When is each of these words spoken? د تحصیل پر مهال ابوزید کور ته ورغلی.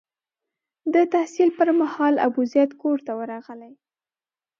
د 0.93 0.95
تحصیل 1.13 1.49
پر 1.57 1.67
مهال 1.79 2.13
ابوزید 2.27 2.69
کور 2.81 2.97
ته 3.05 3.11
ورغلی. 3.19 3.73